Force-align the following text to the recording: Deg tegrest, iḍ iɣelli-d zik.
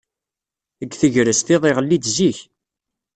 Deg 0.79 0.91
tegrest, 0.99 1.47
iḍ 1.55 1.63
iɣelli-d 1.69 2.05
zik. 2.15 2.39